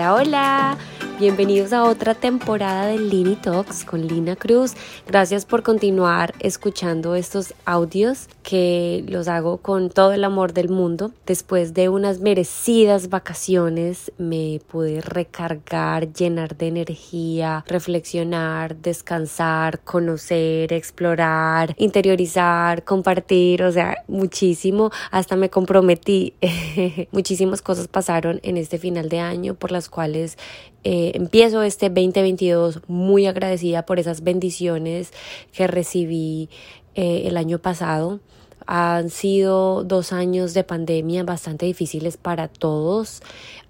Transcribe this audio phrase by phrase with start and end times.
[0.00, 0.89] Hola, hola.
[1.20, 4.72] Bienvenidos a otra temporada de Lini Talks con Lina Cruz.
[5.06, 11.12] Gracias por continuar escuchando estos audios que los hago con todo el amor del mundo.
[11.26, 21.74] Después de unas merecidas vacaciones me pude recargar, llenar de energía, reflexionar, descansar, conocer, explorar,
[21.76, 24.90] interiorizar, compartir, o sea, muchísimo.
[25.10, 26.32] Hasta me comprometí.
[27.12, 30.38] Muchísimas cosas pasaron en este final de año por las cuales
[30.84, 35.12] eh, empiezo este 2022 muy agradecida por esas bendiciones
[35.52, 36.48] que recibí
[36.94, 38.20] eh, el año pasado.
[38.66, 43.22] Han sido dos años de pandemia bastante difíciles para todos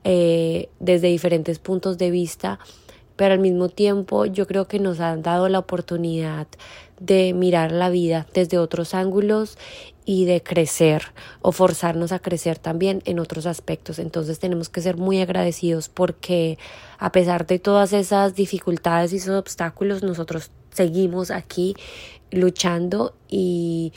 [0.04, 2.58] eh, desde diferentes puntos de vista,
[3.20, 6.46] pero al mismo tiempo yo creo que nos han dado la oportunidad
[7.00, 9.58] de mirar la vida desde otros ángulos
[10.06, 11.02] y de crecer
[11.42, 13.98] o forzarnos a crecer también en otros aspectos.
[13.98, 16.56] Entonces tenemos que ser muy agradecidos porque
[16.98, 21.74] a pesar de todas esas dificultades y esos obstáculos, nosotros seguimos aquí
[22.30, 23.92] luchando y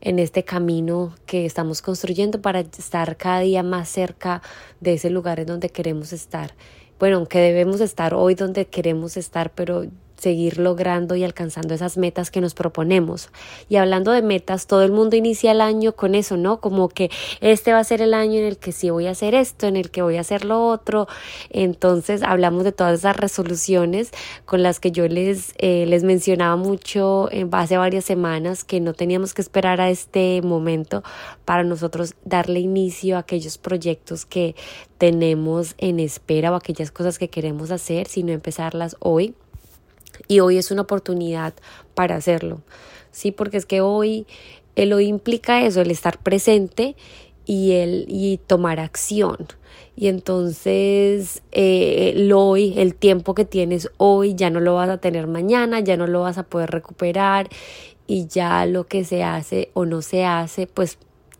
[0.00, 4.42] en este camino que estamos construyendo para estar cada día más cerca
[4.80, 6.54] de ese lugar en donde queremos estar.
[6.98, 9.84] Bueno, aunque debemos estar hoy donde queremos estar, pero
[10.16, 13.30] seguir logrando y alcanzando esas metas que nos proponemos.
[13.68, 16.60] Y hablando de metas, todo el mundo inicia el año con eso, ¿no?
[16.60, 19.34] Como que este va a ser el año en el que sí voy a hacer
[19.34, 21.06] esto, en el que voy a hacer lo otro.
[21.50, 24.10] Entonces hablamos de todas esas resoluciones
[24.44, 28.94] con las que yo les, eh, les mencionaba mucho en hace varias semanas que no
[28.94, 31.02] teníamos que esperar a este momento
[31.44, 34.54] para nosotros darle inicio a aquellos proyectos que
[34.98, 39.34] tenemos en espera o aquellas cosas que queremos hacer, sino empezarlas hoy
[40.28, 41.54] y hoy es una oportunidad
[41.94, 42.62] para hacerlo,
[43.10, 43.30] ¿sí?
[43.30, 44.26] Porque es que hoy,
[44.76, 46.96] el hoy implica eso, el estar presente
[47.46, 49.46] y el y tomar acción.
[49.96, 54.98] Y entonces eh, el hoy, el tiempo que tienes hoy, ya no lo vas a
[54.98, 57.48] tener mañana, ya no lo vas a poder recuperar
[58.06, 60.98] y ya lo que se hace o no se hace, pues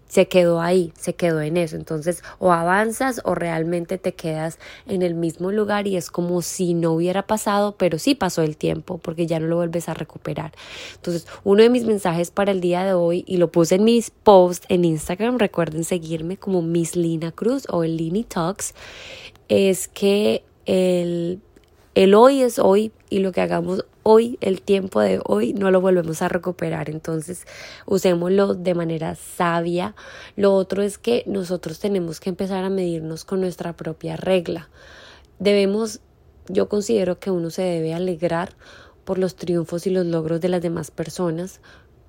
[0.09, 1.77] se quedó ahí, se quedó en eso.
[1.77, 6.75] Entonces, o avanzas o realmente te quedas en el mismo lugar y es como si
[6.75, 10.53] no hubiera pasado, pero sí pasó el tiempo porque ya no lo vuelves a recuperar.
[10.95, 14.11] Entonces, uno de mis mensajes para el día de hoy, y lo puse en mis
[14.11, 18.75] posts en Instagram, recuerden seguirme como Miss Lina Cruz o el Lini Talks,
[19.49, 21.41] es que el
[21.95, 25.81] el hoy es hoy y lo que hagamos hoy, el tiempo de hoy, no lo
[25.81, 26.89] volvemos a recuperar.
[26.89, 27.47] Entonces,
[27.87, 29.97] usémoslo de manera sabia.
[30.37, 34.69] Lo otro es que nosotros tenemos que empezar a medirnos con nuestra propia regla.
[35.41, 36.01] Debemos,
[36.49, 38.51] yo considero que uno se debe alegrar
[39.05, 41.61] por los triunfos y los logros de las demás personas,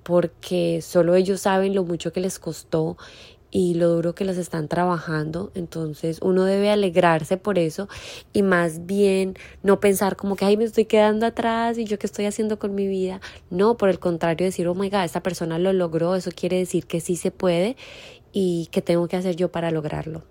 [0.02, 2.96] porque solo ellos saben lo mucho que les costó
[3.50, 5.50] y lo duro que las están trabajando.
[5.54, 7.88] Entonces uno debe alegrarse por eso
[8.32, 12.06] y más bien no pensar como que, ay, me estoy quedando atrás y yo qué
[12.06, 13.20] estoy haciendo con mi vida.
[13.50, 16.86] No, por el contrario, decir, oh my God, esta persona lo logró, eso quiere decir
[16.86, 17.76] que sí se puede
[18.32, 20.24] y que tengo que hacer yo para lograrlo.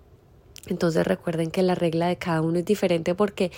[0.68, 3.52] Entonces recuerden que la regla de cada uno es diferente porque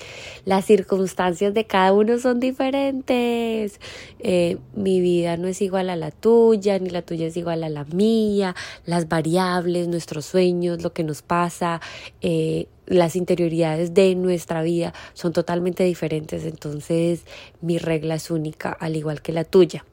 [0.44, 3.80] las circunstancias de cada uno son diferentes.
[4.18, 7.68] Eh, mi vida no es igual a la tuya, ni la tuya es igual a
[7.68, 8.54] la mía.
[8.84, 11.80] Las variables, nuestros sueños, lo que nos pasa,
[12.20, 16.44] eh, las interioridades de nuestra vida son totalmente diferentes.
[16.44, 17.24] Entonces
[17.62, 19.84] mi regla es única, al igual que la tuya.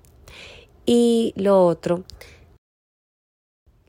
[0.85, 2.03] Y lo otro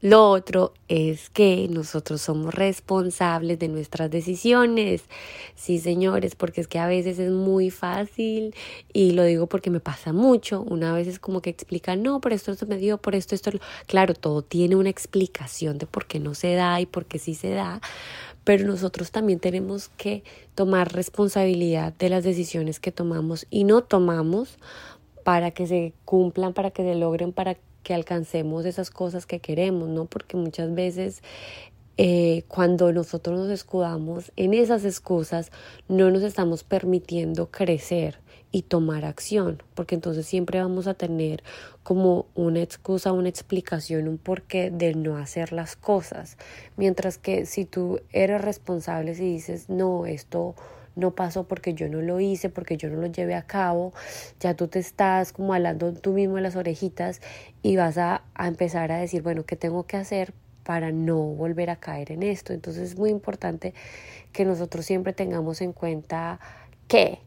[0.03, 5.05] lo otro es que nosotros somos responsables de nuestras decisiones.
[5.55, 8.55] Sí, señores, porque es que a veces es muy fácil
[8.93, 10.61] y lo digo porque me pasa mucho.
[10.61, 13.53] Una vez es como que explica, no, por esto se me dio, por esto, esto.
[13.87, 17.35] Claro, todo tiene una explicación de por qué no se da y por qué sí
[17.35, 17.81] se da,
[18.45, 20.25] pero nosotros también tenemos que
[20.55, 24.59] tomar responsabilidad de las decisiones que tomamos y no tomamos
[25.25, 27.61] para que se cumplan, para que se logren, para que
[27.95, 30.07] alcancemos esas cosas que queremos, ¿no?
[30.07, 31.23] Porque muchas veces
[31.99, 35.51] eh, cuando nosotros nos escudamos en esas excusas,
[35.89, 38.19] no nos estamos permitiendo crecer
[38.53, 41.43] y tomar acción, porque entonces siempre vamos a tener
[41.83, 46.37] como una excusa, una explicación, un porqué de no hacer las cosas.
[46.77, 50.55] Mientras que si tú eres responsable y dices, no, esto
[50.97, 53.93] no pasó porque yo no lo hice, porque yo no lo llevé a cabo,
[54.41, 57.21] ya tú te estás como hablando tú mismo en las orejitas
[57.63, 60.35] y vas a, a empezar a decir, bueno, ¿qué tengo que hacer
[60.65, 62.53] para no volver a caer en esto?
[62.53, 63.75] Entonces es muy importante
[64.33, 66.41] que nosotros siempre tengamos en cuenta
[66.89, 67.21] que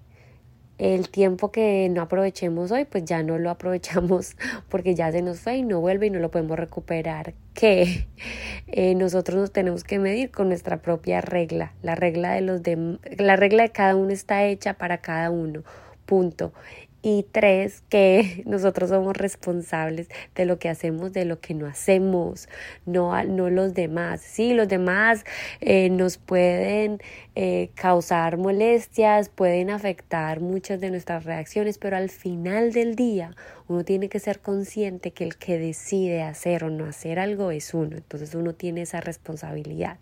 [0.79, 4.35] el tiempo que no aprovechemos hoy, pues ya no lo aprovechamos
[4.69, 7.33] porque ya se nos fue y no vuelve y no lo podemos recuperar.
[7.53, 8.07] Que
[8.67, 11.73] eh, nosotros nos tenemos que medir con nuestra propia regla.
[11.83, 15.63] La regla de los de, la regla de cada uno está hecha para cada uno.
[16.05, 16.53] Punto.
[17.01, 22.49] Y tres, que nosotros somos responsables de lo que hacemos, de lo que no hacemos,
[22.85, 24.21] no, no los demás.
[24.21, 25.23] Sí, los demás
[25.61, 26.99] eh, nos pueden
[27.35, 33.35] eh, causar molestias, pueden afectar muchas de nuestras reacciones, pero al final del día
[33.69, 37.73] uno tiene que ser consciente que el que decide hacer o no hacer algo es
[37.75, 39.99] uno, entonces uno tiene esa responsabilidad.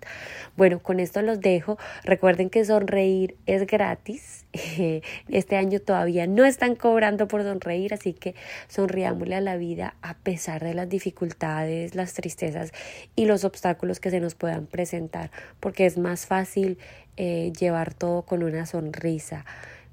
[0.56, 1.78] Bueno, con esto los dejo.
[2.04, 4.46] Recuerden que sonreír es gratis.
[5.28, 8.34] Este año todavía no están cobrando por sonreír, así que
[8.70, 12.72] sonriámosle a la vida a pesar de las dificultades, las tristezas
[13.14, 15.30] y los obstáculos que se nos puedan presentar,
[15.60, 16.78] porque es más fácil
[17.18, 19.44] eh, llevar todo con una sonrisa.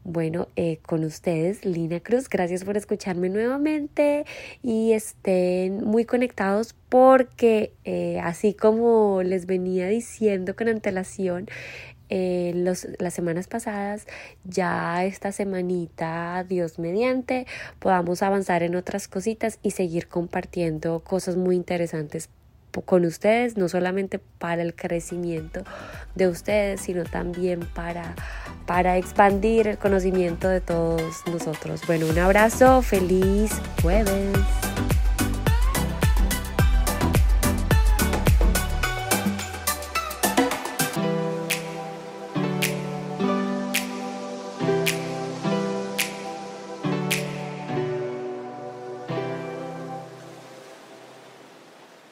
[0.05, 4.25] Bueno, eh, con ustedes, Lina Cruz, gracias por escucharme nuevamente
[4.63, 11.49] y estén muy conectados porque eh, así como les venía diciendo con antelación,
[12.09, 14.07] eh, los, las semanas pasadas,
[14.45, 17.47] ya esta semanita, Dios mediante,
[17.79, 22.29] podamos avanzar en otras cositas y seguir compartiendo cosas muy interesantes
[22.83, 25.63] con ustedes, no solamente para el crecimiento
[26.15, 28.15] de ustedes, sino también para,
[28.67, 31.83] para expandir el conocimiento de todos nosotros.
[31.87, 33.53] Bueno, un abrazo, feliz
[33.83, 34.64] jueves.